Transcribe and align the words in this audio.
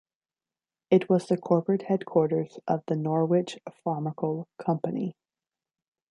It 0.89 1.09
was 1.09 1.27
the 1.27 1.37
corporate 1.37 1.83
headquarters 1.83 2.57
of 2.67 2.81
the 2.87 2.95
Norwich 2.95 3.59
Pharmacal 3.85 4.47
Company. 4.57 5.15